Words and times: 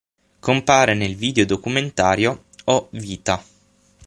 Compare 0.39 0.95
nel 0.95 1.15
video 1.15 1.45
documentario 1.45 2.45
Oh, 2.63 2.87
Vita! 2.93 3.39